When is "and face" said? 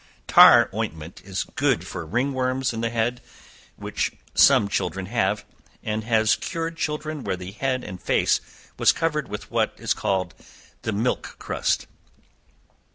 7.83-8.41